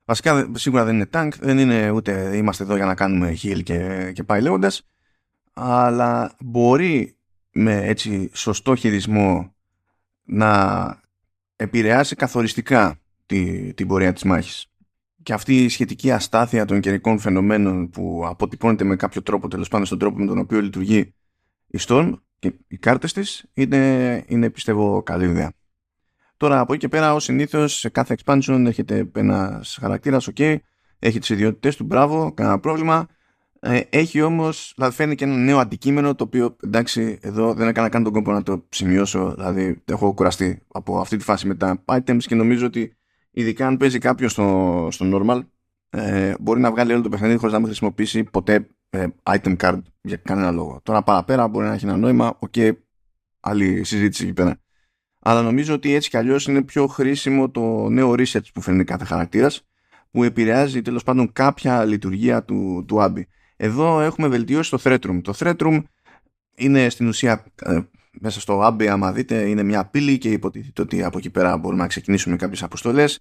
Βασικά 0.06 0.52
σίγουρα 0.54 0.84
δεν 0.84 0.96
είναι 0.96 1.10
tank, 1.12 1.30
δεν 1.40 1.58
είναι 1.58 1.90
ούτε 1.90 2.38
είμαστε 2.38 2.64
εδώ 2.64 2.76
για 2.76 2.86
να 2.86 2.96
κάνουμε 2.96 3.38
heal 3.44 3.64
και, 3.64 4.12
και 4.14 4.24
πάει 4.24 4.42
λέγοντας. 4.42 4.88
Αλλά 5.54 6.36
μπορεί 6.40 7.18
με 7.52 7.76
έτσι 7.86 8.30
σωστό 8.34 8.76
χειρισμό 8.76 9.56
να 10.24 11.02
επηρεάσει 11.56 12.16
καθοριστικά 12.16 13.00
τη, 13.26 13.74
την 13.74 13.88
πορεία 13.88 14.14
της 14.14 14.24
μάχης. 14.24 14.68
Και 15.24 15.34
αυτή 15.34 15.64
η 15.64 15.70
σχετική 15.70 16.12
αστάθεια 16.12 16.66
των 16.66 16.80
καιρικών 16.80 17.20
φαινομένων 17.20 17.90
που 17.90 18.24
αποτυπώνεται 18.26 18.84
με 18.84 18.96
κάποιο 18.96 19.22
τρόπο 19.22 19.48
τέλος 19.48 19.68
πάντων 19.68 19.86
στον 19.86 20.00
τρόπο 20.00 20.20
με 20.20 20.26
τον 20.26 20.38
οποίο 20.38 20.62
λειτουργεί 20.62 21.14
η 21.74 21.80
Storm 21.88 22.14
και 22.40 22.54
οι 22.68 22.78
κάρτες 22.78 23.14
της 23.14 23.46
είναι, 23.54 24.24
είναι 24.28 24.50
πιστεύω 24.50 25.04
καλή 25.04 25.26
ιδέα. 25.26 25.52
Τώρα 26.38 26.60
από 26.60 26.74
εκεί 26.74 26.82
και 26.82 26.88
πέρα, 26.88 27.14
ως 27.14 27.24
συνήθως, 27.24 27.80
σε 27.80 27.90
κάθε 27.90 28.16
expansion 28.18 28.66
έχετε 28.68 29.10
ένας 29.16 29.78
χαρακτήρας, 29.80 30.30
OK, 30.36 30.58
έχει 31.00 31.20
τις 31.20 31.30
ιδιότητέ 31.30 31.74
του, 31.78 31.84
μπράβο, 31.84 32.34
κανένα 32.34 32.60
πρόβλημα. 32.60 33.08
Ε, 33.60 33.82
έχει 33.90 34.22
όμως, 34.22 34.74
δηλαδή 34.76 34.96
φαίνει 34.96 35.16
και 35.16 35.24
ένα 35.24 35.36
νέο 35.36 35.58
αντικείμενο 35.58 36.16
το 36.16 36.24
οποίο 36.24 36.56
εντάξει, 36.64 37.18
εδώ 37.22 37.54
δεν 37.54 37.68
έκανα 37.68 37.90
καν 37.90 38.04
τον 38.04 38.14
κόπο 38.14 38.32
να 38.32 38.44
το 38.44 38.66
σημειώσω. 38.70 39.34
Δηλαδή, 39.34 39.82
έχω 39.86 40.14
κουραστεί 40.14 40.62
από 40.68 41.00
αυτή 41.00 41.18
τη 41.18 41.24
φάση 41.24 41.48
με 41.48 41.56
τα 41.56 41.84
items 41.86 42.24
και 42.24 42.36
νομίζω 42.36 42.66
ότι 42.66 42.98
ειδικά 43.32 43.68
αν 43.68 43.78
παίζει 43.78 43.98
κάποιος 43.98 44.32
στο, 44.32 44.88
στο 44.92 45.06
normal, 45.14 45.42
ε, 45.90 46.34
μπορεί 46.40 46.60
να 46.60 46.72
βγάλει 46.72 46.94
όλο 46.94 47.02
το 47.02 47.10
παιχνίδι 47.10 47.36
χωρίς 47.36 47.54
να 47.54 47.60
μην 47.60 47.68
χρησιμοποιήσει 47.68 48.24
ποτέ 48.24 48.68
ε, 48.94 49.08
item 49.24 49.56
card 49.58 49.82
για 50.02 50.18
κανένα 50.18 50.52
λόγο. 50.52 50.80
Τώρα 50.84 51.04
παραπέρα 51.04 51.48
μπορεί 51.48 51.66
να 51.66 51.74
έχει 51.74 51.86
ένα 51.86 51.98
νόημα, 51.98 52.38
ok, 52.40 52.54
okay, 52.56 52.72
άλλη 53.40 53.84
συζήτηση 53.84 54.24
εκεί 54.24 54.34
πέρα. 54.34 54.58
Αλλά 55.20 55.42
νομίζω 55.42 55.74
ότι 55.74 55.94
έτσι 55.94 56.10
κι 56.10 56.18
αλλιώς 56.18 56.48
είναι 56.48 56.62
πιο 56.62 56.88
χρήσιμο 56.88 57.50
το 57.50 57.90
νέο 57.90 58.12
research 58.12 58.52
που 58.54 58.62
φέρνει 58.62 58.84
κάθε 58.84 59.06
χαρακτήρας, 59.06 59.68
που 60.12 60.24
επηρεάζει 60.24 60.82
τέλος 60.82 61.04
πάντων 61.04 61.32
κάποια 61.32 61.86
λειτουργία 61.86 62.44
του, 62.44 62.86
του 62.88 62.98
Abbey. 63.00 63.22
Εδώ 63.56 64.02
έχουμε 64.02 64.28
βελτιώσει 64.28 64.70
το 64.70 64.80
threat 64.84 65.00
room. 65.00 65.22
Το 65.24 65.34
threat 65.36 65.58
room 65.58 65.84
είναι 66.56 66.90
στην 66.90 67.08
ουσία 67.08 67.46
ε, 67.62 67.80
μέσα 68.20 68.40
στο 68.40 68.68
Abbey, 68.68 68.86
άμα 68.86 69.12
δείτε, 69.12 69.50
είναι 69.50 69.64
μια 69.64 69.86
πύλη 69.86 70.18
και 70.18 70.32
υποτίθεται 70.32 70.82
ότι 70.82 71.04
από 71.04 71.18
εκεί 71.18 71.30
πέρα 71.30 71.58
μπορούμε 71.58 71.82
να 71.82 71.88
ξεκινήσουμε 71.88 72.36
κάποιες 72.36 72.64
αποστολές. 72.64 73.20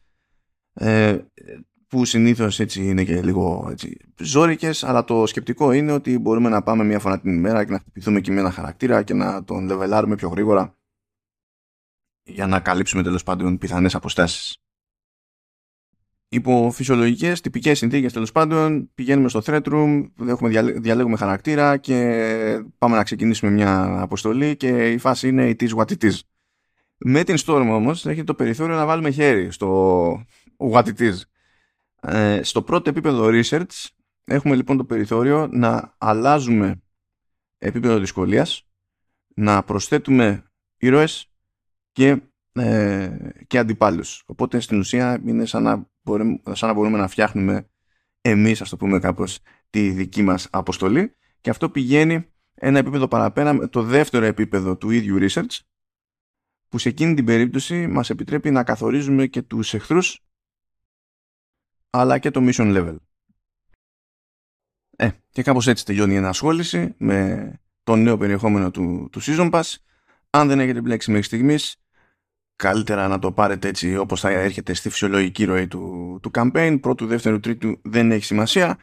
Ε, 0.75 1.19
που 1.93 2.05
συνήθως 2.05 2.61
έτσι 2.61 2.85
είναι 2.89 3.05
και 3.05 3.23
λίγο 3.23 3.69
έτσι, 3.71 3.97
ζόρικες, 4.19 4.85
αλλά 4.85 5.05
το 5.05 5.27
σκεπτικό 5.27 5.73
είναι 5.73 5.93
ότι 5.93 6.19
μπορούμε 6.19 6.49
να 6.49 6.63
πάμε 6.63 6.85
μία 6.85 6.99
φορά 6.99 7.21
την 7.21 7.35
ημέρα 7.35 7.65
και 7.65 7.71
να 7.71 7.79
χτυπηθούμε 7.79 8.21
και 8.21 8.31
με 8.31 8.41
ένα 8.41 8.51
χαρακτήρα 8.51 9.03
και 9.03 9.15
να 9.15 9.45
τον 9.45 9.65
λεβελάρουμε 9.67 10.15
πιο 10.15 10.29
γρήγορα 10.29 10.77
για 12.23 12.47
να 12.47 12.61
καλύψουμε 12.61 13.03
τέλος 13.03 13.23
πάντων 13.23 13.59
πιθανές 13.59 13.95
αποστάσεις. 13.95 14.57
Υπό 16.29 16.71
φυσιολογικές, 16.71 17.41
τυπικές 17.41 17.79
συνθήκες 17.79 18.13
τέλος 18.13 18.33
πάντων 18.33 18.91
πηγαίνουμε 18.95 19.29
στο 19.29 19.43
thread 19.45 19.63
room, 19.63 20.11
έχουμε, 20.27 20.63
διαλέγουμε 20.63 21.17
χαρακτήρα 21.17 21.77
και 21.77 21.97
πάμε 22.79 22.97
να 22.97 23.03
ξεκινήσουμε 23.03 23.53
μια 23.53 24.01
αποστολή 24.01 24.57
και 24.57 24.91
η 24.91 24.99
φάση 24.99 25.29
είναι 25.29 25.49
η 25.49 25.57
is 25.59 25.77
what 25.77 25.87
it 25.87 26.05
is. 26.05 26.19
Με 26.97 27.25
την 27.25 27.37
Storm 27.47 27.69
όμως 27.71 28.07
έχει 28.07 28.25
το 28.25 28.35
περιθώριο 28.35 28.77
να 28.77 28.87
βάλουμε 28.87 29.11
χέρι 29.11 29.51
στο 29.51 30.11
what 30.73 30.85
it 30.85 30.99
is 30.99 31.15
ε, 32.07 32.43
στο 32.43 32.63
πρώτο 32.63 32.91
επίπεδο 32.91 33.29
research 33.33 33.87
έχουμε 34.25 34.55
λοιπόν 34.55 34.77
το 34.77 34.85
περιθώριο 34.85 35.49
να 35.53 35.95
αλλάζουμε 35.99 36.83
επίπεδο 37.59 37.99
δυσκολίας, 37.99 38.67
να 39.35 39.63
προσθέτουμε 39.63 40.53
ήρωες 40.77 41.33
και, 41.93 42.23
ε, 42.53 43.17
και 43.47 43.59
αντιπάλους. 43.59 44.23
Οπότε 44.27 44.61
στην 44.61 44.79
ουσία 44.79 45.23
είναι 45.27 45.45
σαν 45.45 45.63
να, 45.63 45.91
μπορούμε, 46.03 46.41
σαν 46.53 46.69
να 46.69 46.75
μπορούμε 46.75 46.99
να 46.99 47.09
φτιάχνουμε 47.09 47.69
εμείς, 48.21 48.61
ας 48.61 48.69
το 48.69 48.77
πούμε 48.77 48.99
κάπως, 48.99 49.39
τη 49.71 49.91
δική 49.91 50.23
μας 50.23 50.49
αποστολή 50.51 51.17
και 51.41 51.51
αυτό 51.51 51.71
πηγαίνει 51.71 52.27
ένα 52.55 52.79
επίπεδο 52.79 53.09
παραπέρα 53.09 53.53
με 53.53 53.69
το 53.69 53.83
δεύτερο 53.83 54.25
επίπεδο 54.25 54.77
του 54.77 54.91
ίδιου 54.91 55.19
research 55.21 55.59
που 56.69 56.79
σε 56.79 56.89
εκείνη 56.89 57.15
την 57.15 57.25
περίπτωση 57.25 57.87
μας 57.87 58.11
επιτρέπει 58.11 58.51
να 58.51 58.65
καθορίζουμε 58.65 59.27
και 59.27 59.43
τους 59.43 59.75
εχθρούς 59.75 60.21
αλλά 61.95 62.19
και 62.19 62.31
το 62.31 62.41
mission 62.45 62.77
level. 62.77 62.97
Ε, 64.97 65.09
και 65.31 65.43
κάπως 65.43 65.67
έτσι 65.67 65.85
τελειώνει 65.85 66.13
η 66.13 66.17
ενασχόληση 66.17 66.95
με 66.99 67.51
το 67.83 67.97
νέο 67.97 68.17
περιεχόμενο 68.17 68.71
του, 68.71 69.09
του 69.13 69.21
Season 69.23 69.51
Pass. 69.51 69.75
Αν 70.31 70.49
δεν 70.49 70.61
έχετε 70.61 70.81
μπλέξει 70.81 71.11
μέχρι 71.11 71.27
στιγμής, 71.27 71.77
καλύτερα 72.57 73.09
να 73.09 73.19
το 73.19 73.33
πάρετε 73.33 73.69
έτσι 73.69 73.97
όπως 73.97 74.21
θα 74.21 74.31
έρχεται 74.31 74.75
στη 74.75 74.89
φυσιολογική 74.89 75.45
ροή 75.45 75.67
του, 75.67 76.19
του 76.23 76.31
campaign. 76.35 76.79
Πρώτου, 76.81 77.07
δεύτερου, 77.07 77.41
τρίτου 77.41 77.81
δεν 77.83 78.11
έχει 78.11 78.25
σημασία. 78.25 78.79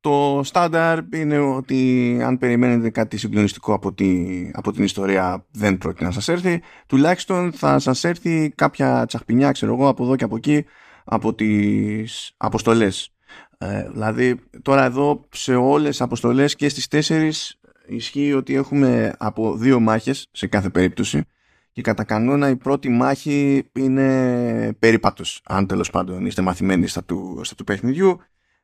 Το 0.00 0.40
στάνταρ 0.44 0.98
είναι 1.12 1.38
ότι 1.38 2.18
αν 2.22 2.38
περιμένετε 2.38 2.90
κάτι 2.90 3.16
συγκλονιστικό 3.16 3.74
από, 3.74 3.92
τη, 3.92 4.50
από 4.52 4.72
την 4.72 4.84
ιστορία 4.84 5.46
δεν 5.50 5.78
πρόκειται 5.78 6.04
να 6.04 6.10
σας 6.10 6.28
έρθει. 6.28 6.62
Τουλάχιστον 6.86 7.52
θα 7.52 7.78
σας 7.78 8.04
έρθει 8.04 8.52
κάποια 8.54 9.06
τσαχπινιά, 9.06 9.52
ξέρω 9.52 9.72
εγώ, 9.74 9.88
από 9.88 10.04
εδώ 10.04 10.16
και 10.16 10.24
από 10.24 10.36
εκεί 10.36 10.64
από 11.04 11.34
τις 11.34 12.32
αποστολές. 12.36 13.14
Ε, 13.58 13.88
δηλαδή 13.90 14.40
τώρα 14.62 14.84
εδώ 14.84 15.24
σε 15.30 15.54
όλες 15.54 15.90
τις 15.90 16.00
αποστολές 16.00 16.56
και 16.56 16.68
στις 16.68 16.88
τέσσερις 16.88 17.60
ισχύει 17.86 18.32
ότι 18.32 18.54
έχουμε 18.54 19.14
από 19.18 19.56
δύο 19.56 19.80
μάχες 19.80 20.28
σε 20.32 20.46
κάθε 20.46 20.70
περίπτωση 20.70 21.24
και 21.72 21.82
κατά 21.82 22.04
κανόνα 22.04 22.48
η 22.48 22.56
πρώτη 22.56 22.88
μάχη 22.88 23.68
είναι 23.72 24.72
περίπατος 24.78 25.40
αν 25.44 25.66
τέλος 25.66 25.90
πάντων 25.90 26.26
είστε 26.26 26.42
μαθημένοι 26.42 26.86
στα 26.86 27.04
του, 27.04 27.40
στα 27.42 27.54
του 27.54 27.64
παιχνιδιού 27.64 28.20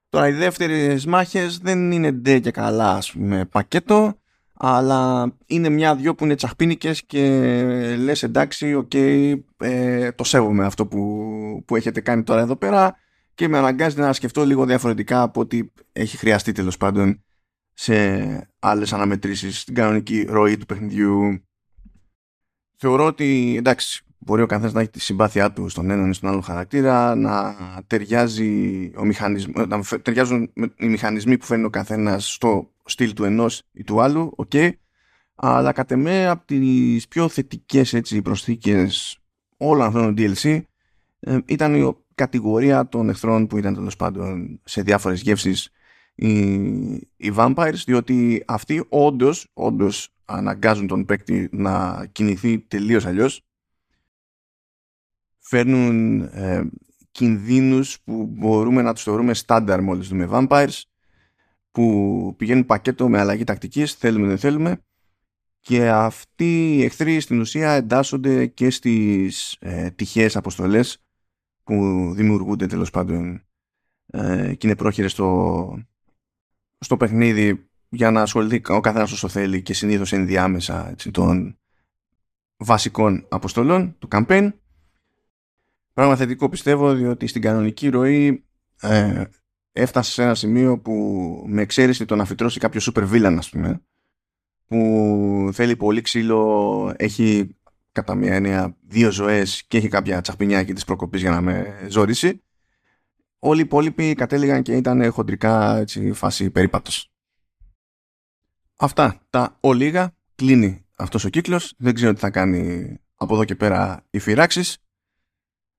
τώρα 0.08 0.28
οι 0.28 0.32
δεύτερες 0.32 1.06
μάχες 1.06 1.58
δεν 1.58 1.90
είναι 1.90 2.10
ντε 2.10 2.38
και 2.38 2.50
καλά 2.50 2.94
ας 2.94 3.12
πούμε 3.12 3.44
πακέτο 3.44 4.18
αλλά 4.56 5.32
είναι 5.46 5.68
μια-δυο 5.68 6.14
που 6.14 6.24
είναι 6.24 6.34
τσαχπίνικες 6.34 7.02
και 7.02 7.26
λες 7.98 8.22
εντάξει, 8.22 8.74
οκ, 8.74 8.94
ε, 9.56 10.12
το 10.12 10.24
σέβομαι 10.24 10.64
αυτό 10.64 10.86
που, 10.86 11.62
που 11.66 11.76
έχετε 11.76 12.00
κάνει 12.00 12.22
τώρα 12.22 12.40
εδώ 12.40 12.56
πέρα 12.56 12.96
και 13.34 13.48
με 13.48 13.58
αναγκάζει 13.58 13.98
να 13.98 14.12
σκεφτώ 14.12 14.44
λίγο 14.44 14.64
διαφορετικά 14.64 15.22
από 15.22 15.40
ό,τι 15.40 15.62
έχει 15.92 16.16
χρειαστεί 16.16 16.52
τέλος 16.52 16.76
πάντων 16.76 17.24
σε 17.72 18.50
άλλες 18.58 18.92
αναμετρήσεις 18.92 19.60
στην 19.60 19.74
κανονική 19.74 20.26
ροή 20.28 20.56
του 20.56 20.66
παιχνιδιού. 20.66 21.44
Θεωρώ 22.76 23.04
ότι 23.04 23.54
εντάξει, 23.58 24.05
μπορεί 24.18 24.42
ο 24.42 24.46
καθένας 24.46 24.72
να 24.72 24.80
έχει 24.80 24.90
τη 24.90 25.00
συμπάθειά 25.00 25.52
του 25.52 25.68
στον 25.68 25.90
έναν 25.90 26.10
ή 26.10 26.14
στον 26.14 26.28
άλλο 26.28 26.40
χαρακτήρα, 26.40 27.14
να 27.14 27.56
ταιριάζει 27.86 28.92
ο 28.96 29.04
μηχανισμό, 29.04 29.66
να 29.66 29.80
ταιριάζουν 30.02 30.52
οι 30.76 30.86
μηχανισμοί 30.86 31.38
που 31.38 31.44
φέρνει 31.44 31.64
ο 31.64 31.70
καθένας 31.70 32.32
στο 32.32 32.70
στυλ 32.84 33.12
του 33.12 33.24
ενός 33.24 33.62
ή 33.72 33.84
του 33.84 34.00
άλλου, 34.00 34.32
ok. 34.36 34.50
Okay. 34.52 34.70
Αλλά 35.34 35.72
κατ' 35.72 35.90
εμέ 35.90 36.26
από 36.26 36.46
τις 36.46 37.08
πιο 37.08 37.28
θετικές 37.28 37.92
έτσι, 37.92 38.22
προσθήκες 38.22 39.18
όλων 39.56 39.86
αυτών 39.86 40.14
των 40.14 40.14
DLC 40.18 40.62
ε, 41.20 41.38
ήταν 41.46 41.74
η 41.74 41.96
κατηγορία 42.14 42.88
των 42.88 43.08
εχθρών 43.08 43.46
που 43.46 43.58
ήταν 43.58 43.74
τέλος 43.74 43.96
πάντων 43.96 44.60
σε 44.64 44.82
διάφορες 44.82 45.20
γεύσεις 45.20 45.70
οι, 46.14 46.30
οι 47.16 47.32
vampires 47.36 47.82
διότι 47.84 48.42
αυτοί 48.46 48.84
όντως, 48.88 49.46
όντως 49.54 50.08
αναγκάζουν 50.24 50.86
τον 50.86 51.04
παίκτη 51.04 51.48
να 51.52 52.06
κινηθεί 52.12 52.58
τελείως 52.58 53.06
αλλιώς 53.06 53.45
φέρνουν 55.48 56.20
ε, 56.20 56.68
κινδύνους 57.10 58.00
που 58.00 58.26
μπορούμε 58.26 58.82
να 58.82 58.92
τους 58.94 59.02
θεωρούμε 59.02 59.34
στάνταρ 59.34 59.82
μόλις 59.82 60.08
δούμε 60.08 60.28
vampires 60.30 60.82
που 61.70 62.34
πηγαίνουν 62.36 62.66
πακέτο 62.66 63.08
με 63.08 63.18
αλλαγή 63.18 63.44
τακτικής, 63.44 63.94
θέλουμε 63.94 64.26
δεν 64.26 64.38
θέλουμε 64.38 64.80
και 65.60 65.88
αυτοί 65.88 66.76
οι 66.76 66.84
εχθροί 66.84 67.20
στην 67.20 67.40
ουσία 67.40 67.70
εντάσσονται 67.72 68.46
και 68.46 68.70
στις 68.70 69.56
ε, 69.58 69.90
τυχαίες 69.90 70.36
αποστολές 70.36 71.04
που 71.62 72.12
δημιουργούνται 72.14 72.66
τέλος 72.66 72.90
πάντων 72.90 73.46
ε, 74.06 74.54
και 74.54 74.66
είναι 74.66 74.76
πρόχειρες 74.76 75.12
στο, 75.12 75.78
στο 76.78 76.96
παιχνίδι 76.96 77.68
για 77.88 78.10
να 78.10 78.22
ασχοληθεί 78.22 78.62
ο 78.68 78.80
καθένας 78.80 79.12
όσο 79.12 79.28
θέλει 79.28 79.62
και 79.62 79.74
συνήθως 79.74 80.12
ενδιάμεσα 80.12 80.90
έτσι, 80.90 81.10
των 81.10 81.58
βασικών 82.56 83.26
αποστολών 83.28 83.96
του 83.98 84.08
campaign. 84.10 84.52
Πράγμα 85.96 86.16
θετικό 86.16 86.48
πιστεύω 86.48 86.94
διότι 86.94 87.26
στην 87.26 87.42
κανονική 87.42 87.88
ροή 87.88 88.44
ε, 88.80 89.24
έφτασε 89.72 90.10
σε 90.10 90.22
ένα 90.22 90.34
σημείο 90.34 90.78
που 90.78 90.92
με 91.46 91.62
εξαίρεση 91.62 92.04
το 92.04 92.16
να 92.16 92.24
φυτρώσει 92.24 92.58
κάποιο 92.58 92.80
super 92.84 93.10
villain 93.10 93.34
ας 93.38 93.50
πούμε 93.50 93.80
που 94.66 95.50
θέλει 95.52 95.76
πολύ 95.76 96.00
ξύλο 96.00 96.94
έχει 96.96 97.56
κατά 97.92 98.14
μία 98.14 98.34
έννοια 98.34 98.76
δύο 98.86 99.10
ζωές 99.10 99.64
και 99.68 99.76
έχει 99.76 99.88
κάποια 99.88 100.20
τσαχπινιά 100.20 100.58
εκεί 100.58 100.72
της 100.72 100.84
προκοπής 100.84 101.20
για 101.20 101.30
να 101.30 101.40
με 101.40 101.86
ζόρισει 101.88 102.42
όλοι 103.38 103.60
οι 103.60 103.64
υπόλοιποι 103.64 104.14
κατέληγαν 104.14 104.62
και 104.62 104.76
ήταν 104.76 105.10
χοντρικά 105.12 105.76
έτσι, 105.76 106.12
φάση 106.12 106.50
περίπατος. 106.50 107.10
Αυτά 108.76 109.20
τα 109.30 109.56
ολίγα. 109.60 110.14
Κλείνει 110.34 110.86
αυτός 110.96 111.24
ο 111.24 111.28
κύκλος. 111.28 111.74
Δεν 111.78 111.94
ξέρω 111.94 112.12
τι 112.12 112.20
θα 112.20 112.30
κάνει 112.30 112.96
από 113.14 113.34
εδώ 113.34 113.44
και 113.44 113.54
πέρα 113.54 114.06
οι 114.10 114.18
φυράξεις 114.18 114.85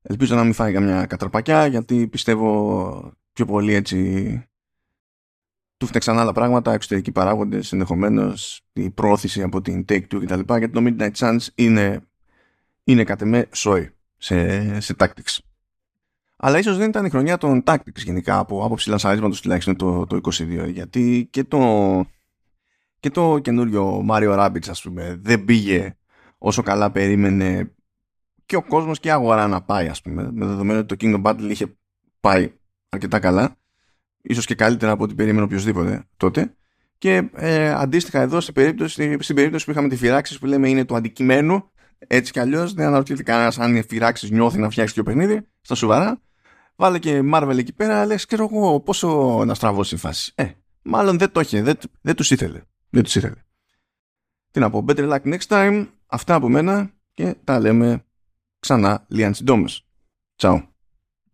ελπίζω 0.08 0.36
να 0.36 0.44
μην 0.44 0.54
φάει 0.54 0.74
καμιά 0.74 1.06
κατραπακιά 1.06 1.66
γιατί 1.66 2.08
πιστεύω 2.08 3.12
πιο 3.34 3.46
πολύ 3.46 3.74
έτσι 3.74 4.42
του 5.78 5.86
φτιάξαν 5.86 6.20
άλλα 6.20 6.32
πράγματα, 6.32 6.74
εξωτερικοί 6.74 7.12
παράγοντες, 7.12 7.72
ενδεχομένως 7.72 8.62
η 8.74 8.90
πρόθεση 8.90 9.42
από 9.42 9.62
την 9.62 9.86
Take 9.90 10.08
Two 10.14 10.26
κτλ. 10.26 10.40
Γιατί 10.58 10.70
το 10.70 10.82
Midnight 10.86 11.12
Suns 11.12 11.48
είναι, 11.56 12.02
είναι 12.84 13.04
κατ' 13.04 13.22
εμέ 13.22 13.48
σόι 13.52 13.90
σε, 14.18 14.80
σε 14.82 14.96
tactics. 15.00 15.38
Αλλά 16.36 16.58
ίσως 16.58 16.78
δεν 16.78 16.90
ήταν 16.90 17.06
η 17.06 17.10
χρονιά 17.10 17.38
των 17.38 17.64
tactics 17.66 18.04
γενικά 18.04 18.38
από 18.40 18.66
άποψη 18.66 18.90
λανσαρίσματος 18.90 19.42
τουλάχιστον 19.42 19.76
το, 19.76 20.06
το 20.06 20.20
22. 20.24 20.70
Γιατί 20.70 21.28
και 21.32 21.44
το, 21.44 22.06
και 23.00 23.10
το 23.10 23.40
καινούριο 23.40 24.06
Mario 24.10 24.38
Rabbids, 24.40 24.70
ας 24.70 24.82
πούμε, 24.82 25.20
δεν 25.22 25.46
πήγε 25.46 25.96
όσο 26.38 26.62
καλά 26.62 26.92
περίμενε 26.92 27.72
και 28.48 28.56
ο 28.56 28.63
κόσμος 28.63 29.00
και 29.00 29.08
η 29.08 29.12
αγορά 29.12 29.48
να 29.48 29.62
πάει, 29.62 29.88
ας 29.88 30.01
πούμε. 30.01 30.30
Με 30.32 30.46
δεδομένο 30.46 30.80
ότι 30.80 30.96
το 30.96 31.08
Kingdom 31.08 31.30
Battle 31.30 31.50
είχε 31.50 31.77
πάει 32.20 32.51
αρκετά 32.89 33.20
καλά, 33.20 33.56
ίσως 34.22 34.46
και 34.46 34.56
καλύτερα 34.56 34.92
από 34.92 35.04
ό,τι 35.04 35.16
περίμενε 35.16 35.46
οποιοδήποτε 35.46 36.08
τότε. 36.18 36.56
Και 36.98 37.30
ε, 37.34 37.70
αντίστοιχα 37.70 38.22
εδώ 38.22 38.39
στην 38.39 38.54
περίπτωση, 38.54 39.18
στην 39.20 39.36
περίπτωση 39.36 39.66
που 39.66 39.72
είχαμε 39.72 39.88
τη 39.88 39.96
φυράξη 39.96 40.39
που 40.39 40.46
λέμε 40.46 40.70
είναι 40.70 40.86
το 40.86 40.96
αντικειμένου, 40.96 41.72
έτσι 41.98 42.32
κι 42.32 42.39
αλλιώς 42.39 42.74
δεν 42.74 42.88
αναρωτιέται 42.88 43.24
κανένας 43.24 43.60
αν 43.60 43.75
οι 43.75 43.84
φυράξη 43.84 44.34
νιώθει 44.34 44.60
να 44.60 44.70
φτιάξει 44.70 44.96
το 44.96 45.04
παιχνίδι, 45.04 45.48
στα 45.62 45.75
σοβαρά. 45.75 46.22
Βάλε 46.75 47.00
και 47.00 47.22
Marvel 47.34 47.58
εκεί 47.58 47.74
πέρα, 47.74 48.06
λες, 48.06 48.25
ξέρω 48.25 48.48
εγώ, 48.51 48.80
πόσο 48.80 49.44
να 49.46 49.54
στραβώσει 49.54 49.96
η 49.96 49.98
φάση. 49.98 50.32
Ε, 50.36 50.48
μάλλον 50.82 51.18
δεν 51.18 51.32
το 51.32 51.39
είχε, 51.39 51.62
δεν, 51.62 51.77
δεν 52.01 52.16
τους 52.16 52.32
ήθελε. 52.32 52.62
Δεν 52.89 53.04
τους 53.04 53.16
ήθελε. 53.16 53.42
Τι 54.51 54.60
να 54.60 54.70
πω, 54.70 54.86
better 54.88 55.10
luck 55.10 55.34
next 55.34 55.48
time. 55.48 55.88
Αυτά 56.06 56.36
από 56.36 56.50
μένα 56.50 56.92
και 57.13 57.36
τα 57.44 57.60
λέμε 57.60 58.07
ξανά 58.60 59.06
λίγαν 59.08 59.34
συντόμες. 59.34 59.86
Ciao. 60.42 60.76